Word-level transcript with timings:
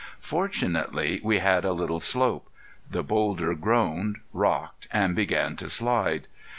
Fortunately 0.19 1.21
we 1.23 1.37
had 1.37 1.63
a 1.63 1.73
little 1.73 1.99
slope; 1.99 2.49
the 2.89 3.03
boulder 3.03 3.53
groaned, 3.53 4.17
rocked 4.33 4.87
and 4.91 5.15
began 5.15 5.55
to 5.57 5.69
slide. 5.69 6.27